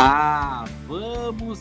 [0.00, 1.60] Ah, vamos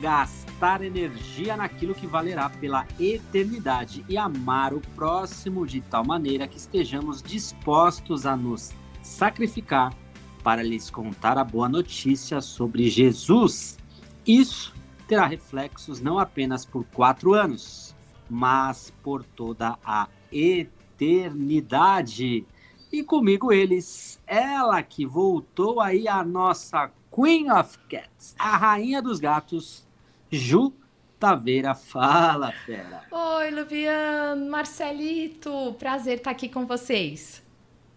[0.00, 6.56] gastar energia naquilo que valerá pela eternidade e amar o próximo de tal maneira que
[6.56, 8.72] estejamos dispostos a nos
[9.04, 9.94] sacrificar
[10.42, 13.78] para lhes contar a boa notícia sobre Jesus.
[14.26, 14.74] Isso
[15.06, 17.94] terá reflexos não apenas por quatro anos,
[18.28, 22.44] mas por toda a eternidade.
[22.92, 29.18] E comigo eles, ela que voltou aí a nossa Queen of Cats, a rainha dos
[29.18, 29.86] gatos,
[30.30, 30.70] Ju
[31.18, 31.74] Taveira.
[31.74, 33.04] Fala, fera.
[33.10, 37.42] Oi, Luvian, Marcelito, prazer estar aqui com vocês.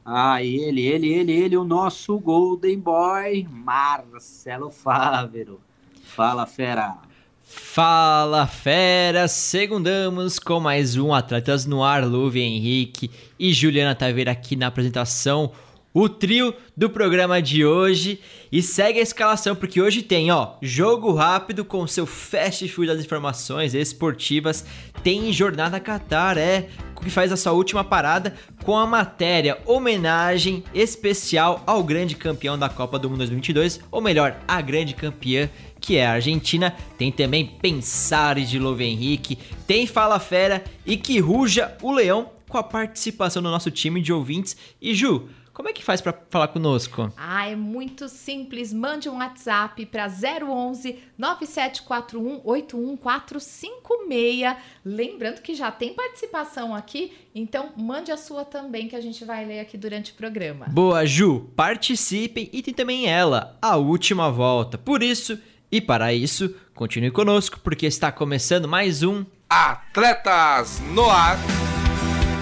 [0.06, 5.60] Ah, ele, ele, ele, ele, o nosso Golden Boy, Marcelo Fávero.
[6.02, 6.98] Fala, fera.
[7.44, 9.28] Fala, fera!
[9.28, 15.52] Segundamos com mais um Atletas no Ar, Luve Henrique e Juliana Taveira aqui na apresentação.
[15.92, 18.20] O trio do programa de hoje
[18.52, 23.04] e segue a escalação porque hoje tem, ó, jogo rápido com seu fast food das
[23.04, 24.64] informações esportivas,
[25.04, 26.68] tem jornada Qatar, é,
[27.02, 32.70] que faz a sua última parada com a matéria homenagem especial ao grande campeão da
[32.70, 35.50] Copa do Mundo 2022, ou melhor, a grande campeã
[35.82, 36.76] que é a Argentina.
[37.00, 42.58] Tem também Pensares de Love Henrique, tem Fala Fera e que ruja o leão com
[42.58, 44.58] a participação do nosso time de ouvintes.
[44.82, 45.30] E Ju,
[45.60, 47.12] como é que faz para falar conosco?
[47.18, 48.72] Ah, é muito simples.
[48.72, 54.56] Mande um WhatsApp para 011 9741 81456.
[54.86, 59.44] Lembrando que já tem participação aqui, então mande a sua também que a gente vai
[59.44, 60.66] ler aqui durante o programa.
[60.70, 61.52] Boa, Ju.
[61.58, 64.78] Participem e tem também ela, a última volta.
[64.78, 65.38] Por isso
[65.70, 71.38] e para isso, continue conosco porque está começando mais um Atletas no Ar.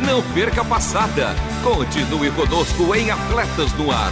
[0.05, 1.35] Não perca a passada.
[1.63, 4.11] Continue conosco em Atletas no Ar.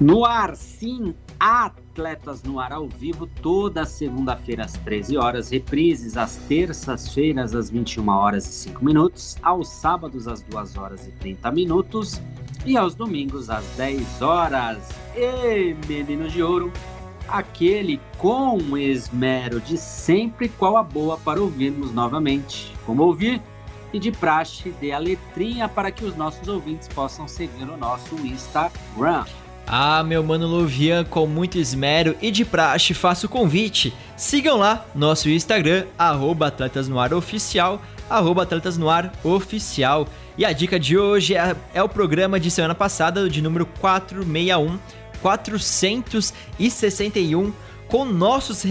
[0.00, 6.36] No ar, sim, Atletas no ar ao vivo toda segunda-feira às 13 horas, reprises às
[6.36, 12.20] terças-feiras às 21 horas e 5 minutos, aos sábados às 2 horas e 30 minutos
[12.66, 14.88] e aos domingos às 10 horas.
[15.14, 16.72] E menino de ouro,
[17.28, 22.74] aquele com esmero de sempre qual a boa para ouvirmos novamente.
[22.84, 23.40] Como ouvir?
[23.92, 28.16] E de praxe, dê a letrinha para que os nossos ouvintes possam seguir o nosso
[28.16, 29.24] Instagram.
[29.70, 33.92] Ah, meu mano Luvian, com muito esmero e de praxe, faço o convite.
[34.16, 40.08] Sigam lá nosso Instagram, arroba Atletas no Ar Oficial, arroba Atletas no Ar Oficial.
[40.38, 44.78] E a dica de hoje é, é o programa de semana passada, de número 461,
[45.20, 47.52] 461,
[47.88, 48.62] com nossos,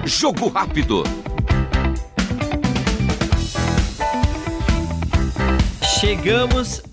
[0.05, 1.03] Jogo rápido.
[5.99, 6.83] Chegamos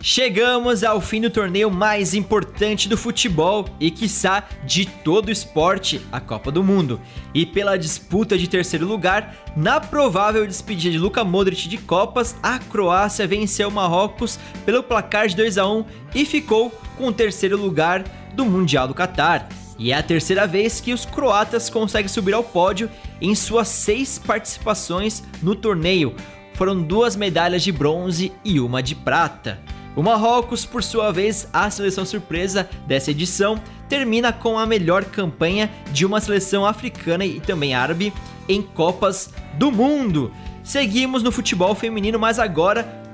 [0.00, 6.00] Chegamos ao fim do torneio mais importante do futebol e, quiçá, de todo o esporte,
[6.12, 7.00] a Copa do Mundo.
[7.34, 12.58] E pela disputa de terceiro lugar, na provável despedida de Luka Modric de Copas, a
[12.58, 18.04] Croácia venceu Marrocos pelo placar de 2 a 1 e ficou com o terceiro lugar
[18.34, 19.48] do Mundial do Catar.
[19.78, 22.88] E é a terceira vez que os croatas conseguem subir ao pódio
[23.20, 26.14] em suas seis participações no torneio,
[26.56, 29.60] foram duas medalhas de bronze e uma de prata.
[29.94, 35.70] O Marrocos, por sua vez, a seleção surpresa dessa edição, termina com a melhor campanha
[35.92, 38.12] de uma seleção africana e também árabe
[38.48, 40.32] em Copas do Mundo.
[40.62, 43.04] seguimos no futebol feminino, mas agora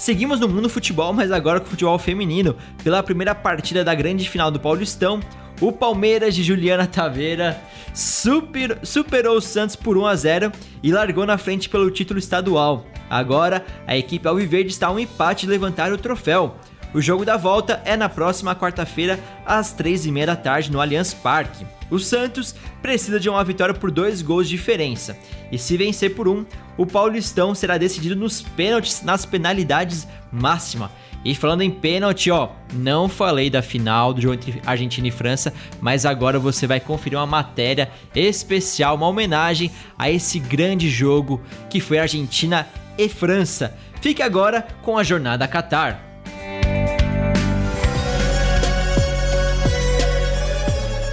[0.00, 2.56] Seguimos no mundo futebol, mas agora com o futebol feminino.
[2.82, 5.20] Pela primeira partida da grande final do Paulistão,
[5.60, 7.60] o Palmeiras de Juliana Taveira
[7.94, 10.52] super, superou o Santos por 1 a 0
[10.82, 12.86] e largou na frente pelo título estadual.
[13.08, 16.56] Agora, a equipe Alviverde está a um empate de levantar o troféu.
[16.94, 21.64] O jogo da volta é na próxima quarta-feira, às 3h30 da tarde, no Allianz Parque.
[21.90, 25.16] O Santos precisa de uma vitória por dois gols de diferença,
[25.50, 26.44] e se vencer por um,
[26.76, 30.90] o Paulistão será decidido nos pênaltis nas penalidades máxima.
[31.24, 35.52] E falando em pênalti, ó, não falei da final do jogo entre Argentina e França,
[35.80, 41.80] mas agora você vai conferir uma matéria especial, uma homenagem a esse grande jogo que
[41.80, 43.76] foi Argentina e França.
[44.00, 46.10] Fique agora com a jornada Qatar.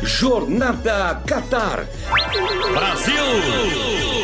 [0.04, 1.86] Jornada Qatar.
[2.74, 4.17] Brasil!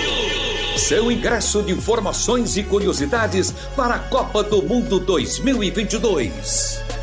[0.84, 7.03] Seu ingresso de informações e curiosidades para a Copa do Mundo 2022.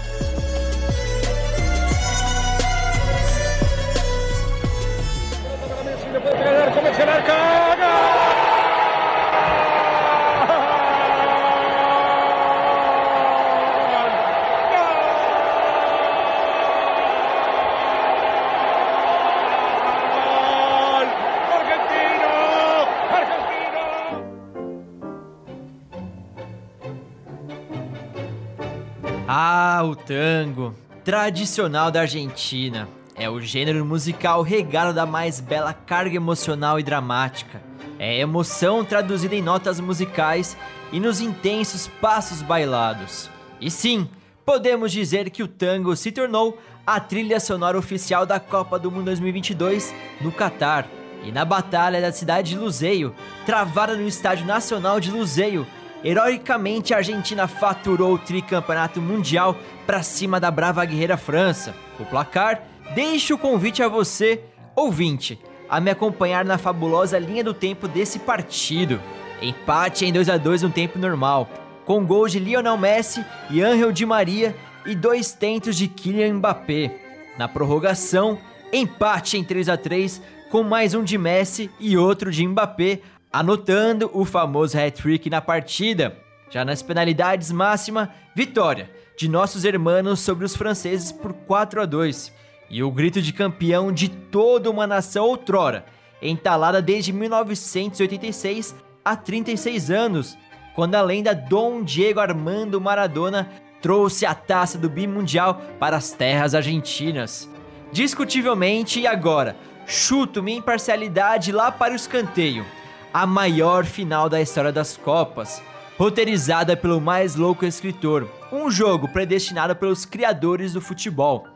[31.05, 32.89] Tradicional da Argentina.
[33.15, 37.63] É o gênero musical regado da mais bela carga emocional e dramática.
[37.99, 40.57] É emoção traduzida em notas musicais
[40.93, 43.29] e nos intensos passos bailados.
[43.61, 44.09] E sim,
[44.45, 49.05] podemos dizer que o tango se tornou a trilha sonora oficial da Copa do Mundo
[49.07, 50.89] 2022 no Catar.
[51.23, 53.15] E na batalha da cidade de Luzeio,
[53.45, 55.67] travada no Estádio Nacional de Luzeio,
[56.03, 59.57] Heroicamente, a Argentina faturou o tricampeonato mundial
[59.87, 61.75] para cima da brava guerreira França.
[61.99, 62.63] O placar
[62.95, 64.43] deixa o convite a você,
[64.75, 65.39] ouvinte,
[65.69, 69.01] a me acompanhar na fabulosa linha do tempo desse partido.
[69.43, 71.49] Empate em 2 a 2 no tempo normal,
[71.85, 74.57] com gols de Lionel Messi e Angel Di Maria
[74.87, 76.95] e dois tentos de Kylian Mbappé.
[77.37, 78.39] Na prorrogação,
[78.73, 83.01] empate em 3 a 3 com mais um de Messi e outro de Mbappé,
[83.33, 86.17] anotando o famoso hat-trick na partida.
[86.51, 92.33] Já nas penalidades máxima, vitória de nossos hermanos sobre os franceses por 4 a 2
[92.69, 95.85] e o grito de campeão de toda uma nação outrora,
[96.21, 98.75] entalada desde 1986
[99.05, 100.39] há 36 anos,
[100.75, 103.49] quando a lenda Dom Diego Armando Maradona
[103.81, 107.49] trouxe a taça do bimundial para as terras argentinas.
[107.93, 109.57] Discutivelmente e agora,
[109.87, 112.65] chuto minha imparcialidade lá para o escanteio
[113.13, 115.63] a maior final da história das Copas,
[115.99, 121.47] roteirizada pelo mais louco escritor, um jogo predestinado pelos criadores do futebol.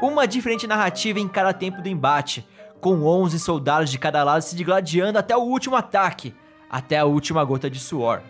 [0.00, 2.46] Uma diferente narrativa em cada tempo do embate,
[2.80, 6.34] com 11 soldados de cada lado se digladiando até o último ataque,
[6.70, 8.22] até a última gota de suor.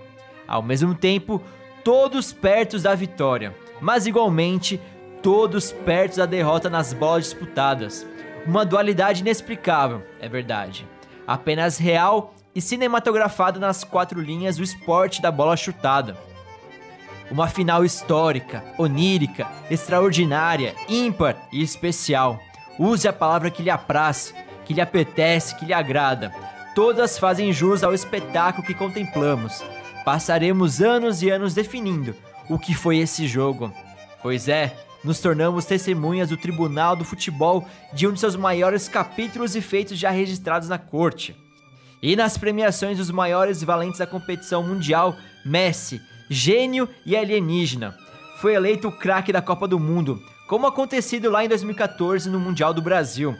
[0.48, 1.40] Ao mesmo tempo,
[1.84, 4.80] todos perto da vitória, mas igualmente
[5.22, 8.06] todos perto da derrota nas bolas disputadas.
[8.44, 10.88] Uma dualidade inexplicável, é verdade.
[11.26, 16.16] Apenas real e cinematografado nas quatro linhas o esporte da bola chutada.
[17.30, 22.40] Uma final histórica, onírica, extraordinária, ímpar e especial.
[22.78, 24.34] Use a palavra que lhe apraz,
[24.64, 26.34] que lhe apetece, que lhe agrada.
[26.74, 29.62] Todas fazem jus ao espetáculo que contemplamos.
[30.04, 32.16] Passaremos anos e anos definindo
[32.48, 33.72] o que foi esse jogo.
[34.22, 34.74] Pois é,
[35.04, 39.98] nos tornamos testemunhas do Tribunal do Futebol de um de seus maiores capítulos e feitos
[39.98, 41.36] já registrados na corte.
[42.02, 47.96] E nas premiações dos maiores valentes da competição mundial, Messi, gênio e alienígena,
[48.40, 52.72] foi eleito o craque da Copa do Mundo, como acontecido lá em 2014 no Mundial
[52.72, 53.36] do Brasil.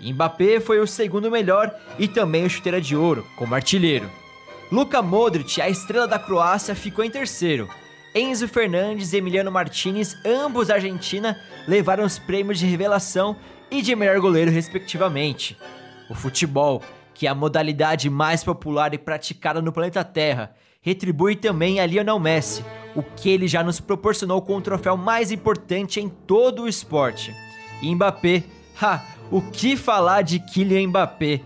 [0.00, 4.08] Mbappé foi o segundo melhor e também o chuteira de ouro, como artilheiro.
[4.70, 7.68] Luka Modric, a estrela da Croácia, ficou em terceiro.
[8.14, 13.36] Enzo Fernandes e Emiliano Martinez, ambos da Argentina, levaram os prêmios de revelação
[13.70, 15.56] e de melhor goleiro, respectivamente.
[16.08, 16.82] O futebol
[17.16, 22.18] que é a modalidade mais popular e praticada no planeta Terra, retribui também a Lionel
[22.18, 22.62] Messi,
[22.94, 27.34] o que ele já nos proporcionou com o troféu mais importante em todo o esporte.
[27.80, 28.44] E Mbappé,
[28.80, 31.40] ha, o que falar de Kylian Mbappé,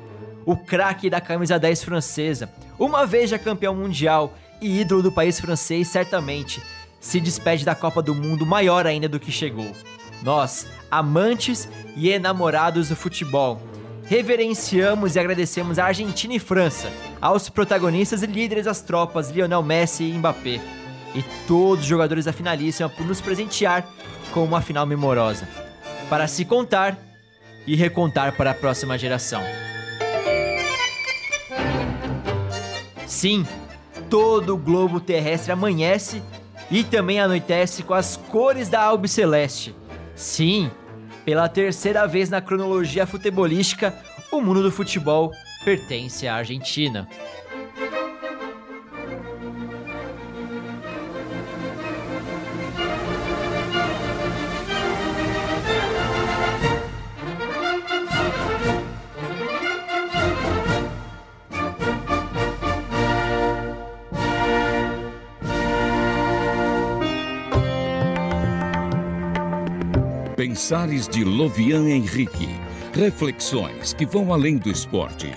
[0.45, 5.39] o craque da camisa 10 francesa, uma vez já campeão mundial e ídolo do país
[5.39, 6.61] francês, certamente
[6.99, 9.71] se despede da Copa do Mundo maior ainda do que chegou.
[10.25, 13.63] Nós, amantes e enamorados do futebol,
[14.11, 16.91] reverenciamos e agradecemos a Argentina e França,
[17.21, 20.61] aos protagonistas e líderes das tropas Lionel Messi e Mbappé,
[21.15, 23.89] e todos os jogadores da finalíssima por nos presentear
[24.33, 25.49] com uma final memorosa,
[26.09, 26.99] para se contar
[27.65, 29.43] e recontar para a próxima geração.
[33.07, 33.47] Sim,
[34.09, 36.21] todo o globo terrestre amanhece
[36.69, 39.73] e também anoitece com as cores da Albi Celeste.
[40.17, 40.69] Sim,
[41.31, 43.95] pela terceira vez na cronologia futebolística,
[44.33, 45.31] o mundo do futebol
[45.65, 47.07] pertence à Argentina.
[70.71, 72.47] Pensares de Lovian Henrique.
[72.95, 75.33] Reflexões que vão além do esporte.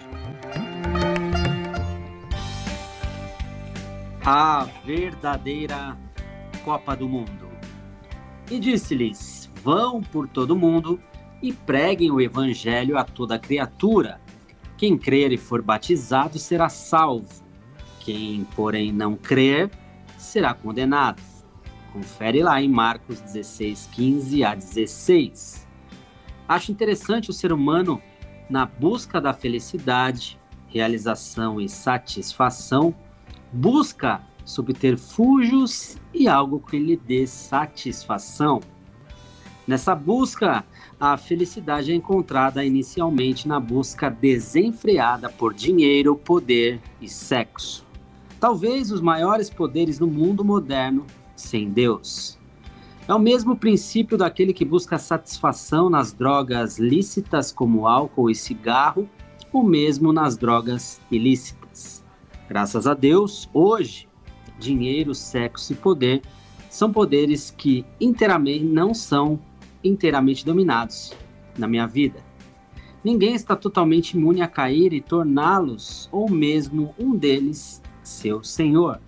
[4.23, 5.97] A verdadeira
[6.63, 7.49] Copa do Mundo.
[8.51, 11.01] E disse-lhes: Vão por todo o mundo
[11.41, 14.21] e preguem o evangelho a toda criatura.
[14.77, 17.43] Quem crer e for batizado será salvo.
[18.01, 19.71] Quem, porém, não crer
[20.15, 21.32] será condenado.
[21.93, 25.67] Confere lá em Marcos 16, 15 a 16.
[26.47, 28.01] Acho interessante o ser humano
[28.49, 32.95] na busca da felicidade, realização e satisfação,
[33.51, 38.59] busca subterfúgios e algo que lhe dê satisfação.
[39.67, 40.65] Nessa busca,
[40.99, 47.85] a felicidade é encontrada inicialmente na busca desenfreada por dinheiro, poder e sexo.
[48.39, 52.37] Talvez os maiores poderes no mundo moderno sem Deus.
[53.07, 59.09] É o mesmo princípio daquele que busca satisfação nas drogas lícitas como álcool e cigarro,
[59.51, 62.03] ou mesmo nas drogas ilícitas.
[62.47, 64.07] Graças a Deus, hoje,
[64.57, 66.21] dinheiro, sexo e poder
[66.69, 69.39] são poderes que inteiramente não são
[69.83, 71.13] inteiramente dominados
[71.57, 72.19] na minha vida.
[73.03, 78.99] Ninguém está totalmente imune a cair e torná-los, ou mesmo um deles, seu senhor.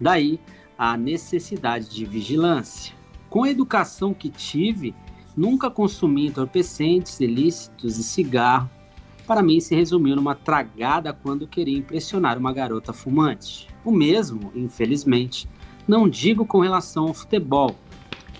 [0.00, 0.40] Daí
[0.78, 2.94] a necessidade de vigilância.
[3.28, 4.94] Com a educação que tive,
[5.36, 8.70] nunca consumi entorpecentes, ilícitos e cigarro.
[9.26, 13.68] Para mim, se resumiu numa tragada quando queria impressionar uma garota fumante.
[13.84, 15.48] O mesmo, infelizmente,
[15.86, 17.76] não digo com relação ao futebol.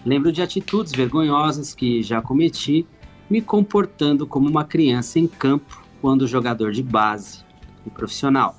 [0.05, 2.87] Lembro de atitudes vergonhosas que já cometi,
[3.29, 7.45] me comportando como uma criança em campo quando jogador de base
[7.85, 8.57] e profissional.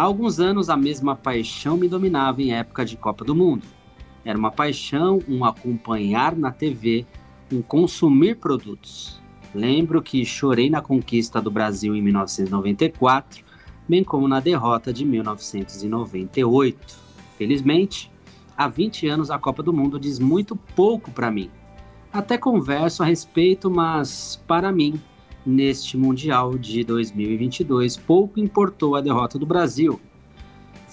[0.00, 3.66] Há alguns anos a mesma paixão me dominava em época de Copa do Mundo.
[4.24, 7.04] Era uma paixão, um acompanhar na TV,
[7.52, 9.20] um consumir produtos.
[9.54, 13.44] Lembro que chorei na conquista do Brasil em 1994,
[13.86, 16.96] bem como na derrota de 1998.
[17.36, 18.10] Felizmente,
[18.56, 21.50] há 20 anos a Copa do Mundo diz muito pouco para mim.
[22.10, 24.98] Até converso a respeito, mas para mim
[25.44, 27.96] neste Mundial de 2022.
[27.96, 30.00] Pouco importou a derrota do Brasil.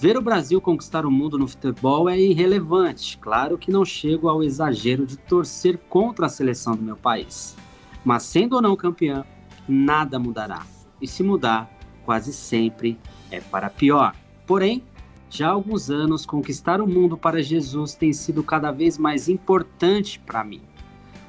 [0.00, 3.18] Ver o Brasil conquistar o mundo no futebol é irrelevante.
[3.18, 7.56] Claro que não chego ao exagero de torcer contra a seleção do meu país.
[8.04, 9.24] Mas sendo ou não campeão,
[9.68, 10.64] nada mudará.
[11.02, 11.68] E se mudar,
[12.04, 12.98] quase sempre
[13.30, 14.14] é para pior.
[14.46, 14.84] Porém,
[15.30, 20.18] já há alguns anos, conquistar o mundo para Jesus tem sido cada vez mais importante
[20.20, 20.62] para mim.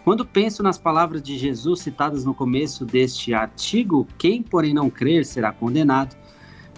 [0.10, 5.24] Quando penso nas palavras de Jesus citadas no começo deste artigo, quem porém não crer
[5.24, 6.18] será condenado,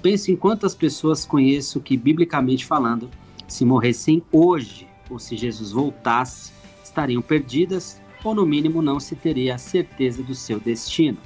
[0.01, 3.09] penso em quantas pessoas conheço que, biblicamente falando,
[3.47, 6.51] se morressem hoje ou se Jesus voltasse,
[6.83, 11.17] estariam perdidas ou no mínimo não se teria a certeza do seu destino.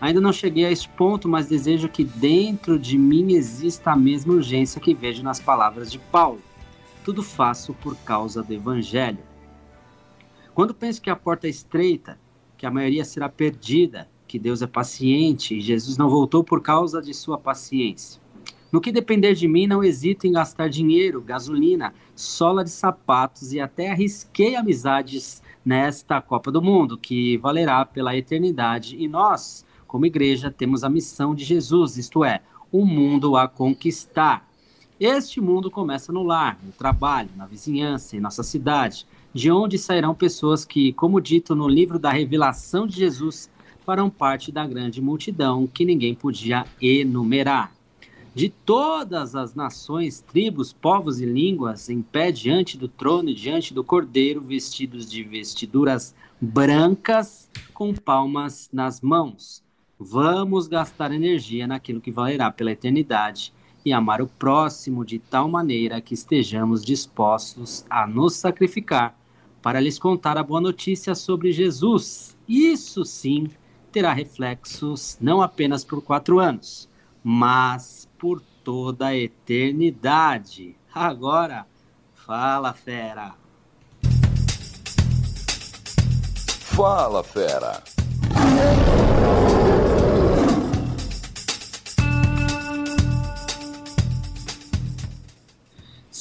[0.00, 4.34] Ainda não cheguei a este ponto, mas desejo que dentro de mim exista a mesma
[4.34, 6.40] urgência que vejo nas palavras de Paulo.
[7.04, 9.29] Tudo faço por causa do Evangelho.
[10.60, 12.20] Quando penso que a porta é estreita,
[12.58, 17.00] que a maioria será perdida, que Deus é paciente e Jesus não voltou por causa
[17.00, 18.20] de sua paciência.
[18.70, 23.58] No que depender de mim, não hesito em gastar dinheiro, gasolina, sola de sapatos e
[23.58, 29.02] até arrisquei amizades nesta Copa do Mundo, que valerá pela eternidade.
[29.02, 34.46] E nós, como igreja, temos a missão de Jesus, isto é, o mundo a conquistar.
[35.00, 40.14] Este mundo começa no lar, no trabalho, na vizinhança, em nossa cidade de onde sairão
[40.14, 43.50] pessoas que, como dito no livro da revelação de Jesus,
[43.84, 47.72] farão parte da grande multidão que ninguém podia enumerar.
[48.34, 53.74] De todas as nações, tribos, povos e línguas, em pé diante do trono e diante
[53.74, 59.62] do cordeiro, vestidos de vestiduras brancas, com palmas nas mãos.
[59.98, 63.52] Vamos gastar energia naquilo que valerá pela eternidade
[63.84, 69.19] e amar o próximo de tal maneira que estejamos dispostos a nos sacrificar
[69.62, 72.36] para lhes contar a boa notícia sobre Jesus.
[72.48, 73.48] Isso sim
[73.92, 76.88] terá reflexos não apenas por quatro anos,
[77.22, 80.76] mas por toda a eternidade.
[80.94, 81.66] Agora,
[82.14, 83.34] fala, fera!
[86.60, 87.82] Fala, fera!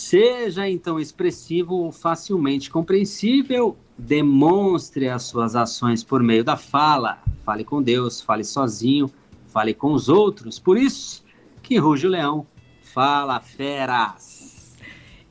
[0.09, 7.21] Seja então expressivo ou facilmente compreensível, demonstre as suas ações por meio da fala.
[7.45, 9.11] Fale com Deus, fale sozinho,
[9.53, 10.57] fale com os outros.
[10.57, 11.23] Por isso
[11.61, 12.47] que ruge o leão.
[12.81, 14.75] Fala, feras!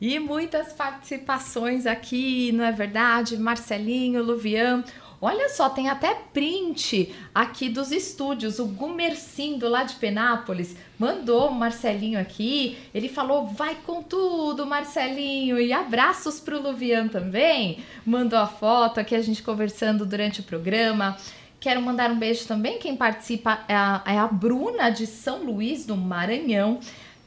[0.00, 3.37] E muitas participações aqui, não é verdade?
[3.37, 4.85] Marcelinho, Luvian.
[5.20, 8.60] Olha só, tem até print aqui dos estúdios.
[8.60, 12.78] O Gumercindo, lá de Penápolis, mandou o Marcelinho aqui.
[12.94, 15.58] Ele falou: vai com tudo, Marcelinho.
[15.58, 17.78] E abraços para o Luvian também.
[18.06, 21.16] Mandou a foto aqui, a gente conversando durante o programa.
[21.58, 22.78] Quero mandar um beijo também.
[22.78, 26.78] Quem participa é a, é a Bruna de São Luís, do Maranhão.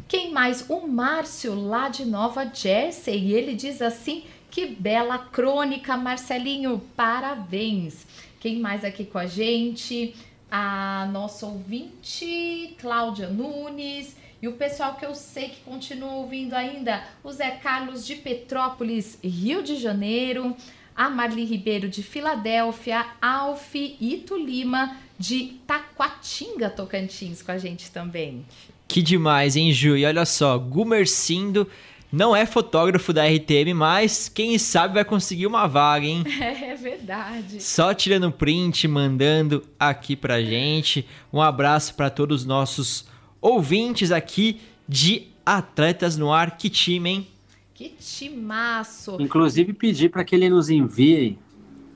[0.08, 0.66] Quem mais?
[0.70, 3.18] O Márcio, lá de Nova Jersey.
[3.18, 8.06] E ele diz assim que bela crônica, Marcelinho, parabéns.
[8.40, 10.14] Quem mais aqui com a gente?
[10.52, 14.18] A nossa ouvinte, Cláudia Nunes.
[14.42, 19.18] E o pessoal que eu sei que continua ouvindo ainda, o Zé Carlos de Petrópolis,
[19.24, 20.56] Rio de Janeiro,
[20.96, 28.46] a Marli Ribeiro de Filadélfia, Alf Ito Lima de Taquatinga, Tocantins, com a gente também.
[28.88, 29.96] Que demais, hein, Ju?
[29.96, 31.66] E olha só, Gumercindo
[32.12, 36.24] não é fotógrafo da RTM, mas quem sabe vai conseguir uma vaga, hein?
[36.42, 37.62] É verdade.
[37.62, 41.08] Só tirando print, mandando aqui pra gente.
[41.32, 43.06] Um abraço para todos os nossos
[43.40, 46.58] ouvintes aqui de Atletas no Ar.
[46.58, 47.28] Que time, hein?
[47.74, 49.18] Que timaço.
[49.20, 51.40] Inclusive pedir para que ele nos envie.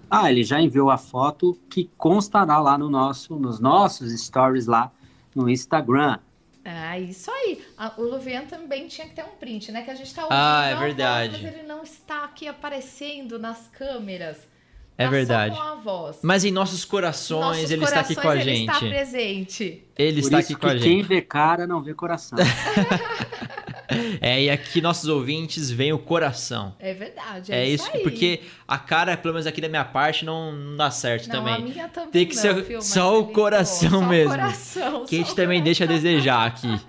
[0.09, 4.91] Ah, ele já enviou a foto que constará lá no nosso, nos nossos stories lá
[5.35, 6.19] no Instagram.
[6.65, 7.63] Ah, isso aí.
[7.97, 9.83] o Luvian também tinha que ter um print, né?
[9.83, 10.35] Que a gente tá ouvindo.
[10.35, 11.33] Ah, é verdade.
[11.33, 14.37] Voz, mas ele não está aqui aparecendo nas câmeras.
[14.97, 15.55] É tá verdade.
[16.23, 18.49] Mas em nossos corações, nossos ele corações, está aqui com a gente.
[18.49, 19.83] Ele está presente.
[19.95, 20.83] Ele Por está aqui com a gente.
[20.83, 22.39] Quem vê cara não vê coração.
[24.21, 26.73] É, e aqui nossos ouvintes veem o coração.
[26.79, 27.51] É verdade.
[27.51, 30.75] É, é isso, isso porque a cara, pelo menos aqui da minha parte, não, não
[30.75, 31.55] dá certo não, também.
[31.55, 34.33] A minha também Tem que não, ser viu, só o coração só mesmo.
[34.33, 36.79] O coração, que a gente também deixa a desejar aqui.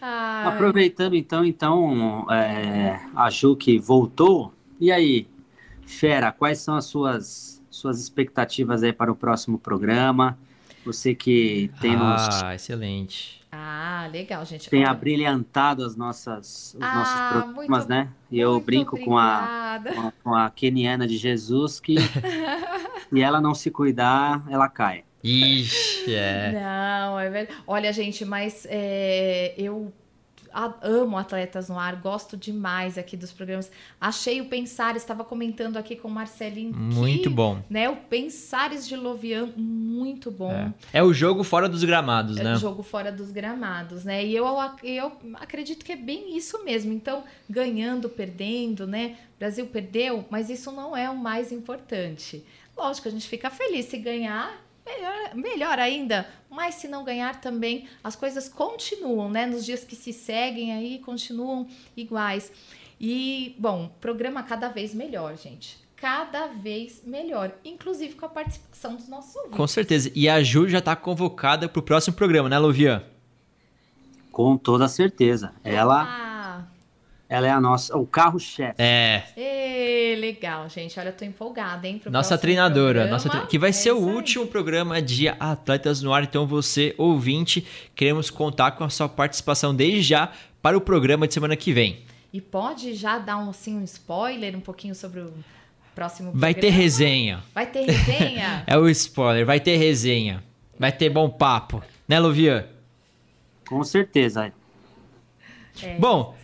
[0.00, 0.46] Ai.
[0.54, 4.54] Aproveitando então, então é, a Ju que voltou.
[4.80, 5.26] E aí,
[5.84, 10.38] Fera, quais são as suas, suas expectativas aí para o próximo programa?
[10.84, 12.42] Você que tem ah, nos.
[12.42, 14.70] Ah, excelente ah, legal, gente.
[14.70, 14.90] Tem Olha...
[14.90, 18.08] abrilhantado as nossas, os ah, nossos programas, né?
[18.30, 21.96] E eu brinco com a, com, com a Keniana de Jesus que
[23.12, 25.04] e ela não se cuidar, ela cai.
[25.22, 26.52] Ixi, é.
[26.52, 27.60] Não, é verdade.
[27.66, 29.92] Olha, gente, mas é, eu
[30.52, 33.70] amo Atletas no Ar, gosto demais aqui dos programas.
[34.00, 36.74] Achei o Pensares, estava comentando aqui com o Marcelinho.
[36.74, 37.62] Muito que, bom.
[37.68, 40.52] Né, o Pensares de Lovian, muito bom.
[40.52, 40.72] É.
[40.94, 41.02] é.
[41.02, 42.52] o jogo fora dos gramados, é né?
[42.52, 44.24] É o jogo fora dos gramados, né?
[44.24, 44.46] E eu,
[44.82, 46.92] eu acredito que é bem isso mesmo.
[46.92, 49.16] Então, ganhando, perdendo, né?
[49.36, 52.44] O Brasil perdeu, mas isso não é o mais importante.
[52.76, 56.28] Lógico, a gente fica feliz se ganhar melhor, melhor ainda.
[56.50, 59.46] Mas se não ganhar também, as coisas continuam, né?
[59.46, 61.66] Nos dias que se seguem aí, continuam
[61.96, 62.52] iguais.
[63.00, 65.78] E, bom, programa cada vez melhor, gente.
[65.96, 69.56] Cada vez melhor, inclusive com a participação dos nossos ouvintes.
[69.56, 70.10] Com certeza.
[70.14, 73.04] E a Ju já está convocada para o próximo programa, né, Luvian?
[74.32, 75.52] Com toda certeza.
[75.62, 76.29] Ela
[77.30, 78.74] ela é a nossa, o carro-chefe.
[78.76, 79.22] É.
[79.36, 80.98] Ê, legal, gente.
[80.98, 82.02] Olha, eu tô empolgada, hein?
[82.10, 83.06] nossa treinadora.
[83.06, 83.46] Nossa tre...
[83.46, 84.14] Que vai é ser o aí.
[84.16, 86.24] último programa de Atletas no Ar.
[86.24, 87.64] Então, você, ouvinte,
[87.94, 92.02] queremos contar com a sua participação desde já para o programa de semana que vem.
[92.32, 95.32] E pode já dar um, assim, um spoiler um pouquinho sobre o
[95.94, 96.40] próximo programa?
[96.40, 97.44] Vai ter resenha.
[97.54, 98.64] Vai ter resenha?
[98.66, 99.46] é o spoiler.
[99.46, 100.42] Vai ter resenha.
[100.76, 101.80] Vai ter bom papo.
[102.08, 102.66] Né, Luvian?
[103.68, 104.52] Com certeza.
[105.80, 105.96] É.
[105.96, 106.34] Bom,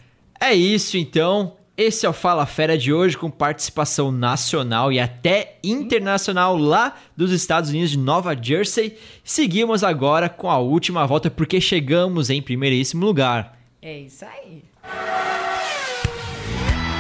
[0.41, 1.57] é isso então.
[1.77, 7.33] Esse é o Fala Fera de hoje com participação nacional e até internacional lá dos
[7.33, 8.97] Estados Unidos de Nova Jersey.
[9.23, 13.59] Seguimos agora com a última volta porque chegamos em primeiríssimo lugar.
[13.83, 14.65] É isso aí.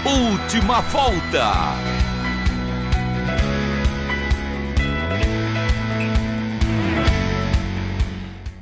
[0.05, 1.96] Última volta.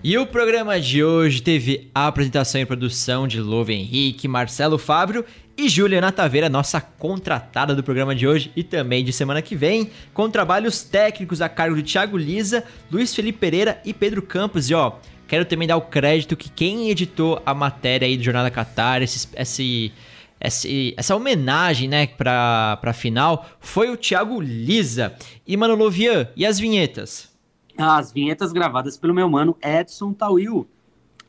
[0.06, 5.24] E o programa de hoje teve a apresentação e produção de Louve Henrique, Marcelo Fábio
[5.56, 9.90] e Juliana Taveira, nossa contratada do programa de hoje e também de semana que vem,
[10.12, 14.68] com trabalhos técnicos a cargo de Thiago Lisa, Luiz Felipe Pereira e Pedro Campos.
[14.68, 14.92] E ó,
[15.26, 19.02] quero também dar o crédito que quem editou a matéria aí do Jornal da Qatar,
[19.02, 19.90] esse, esse,
[20.38, 25.14] esse, essa homenagem, né, pra, pra final, foi o Thiago Lisa.
[25.46, 27.33] E Mano Lovian, e as vinhetas?
[27.76, 30.68] As vinhetas gravadas pelo meu mano Edson Tawil,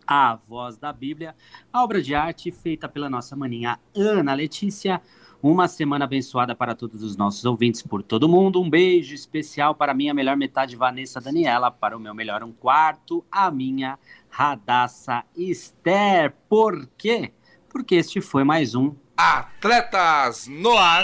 [0.06, 1.36] a voz da Bíblia,
[1.74, 5.02] a obra de arte feita pela nossa maninha Ana Letícia.
[5.42, 8.60] Uma semana abençoada para todos os nossos ouvintes por todo mundo.
[8.60, 12.52] Um beijo especial para a minha melhor metade, Vanessa Daniela, para o meu melhor um
[12.52, 16.34] quarto, a minha Radassa Esther.
[16.50, 17.32] Por quê?
[17.70, 21.04] Porque este foi mais um Atletas no Ar.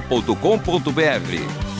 [0.00, 1.75] jornal.com.br.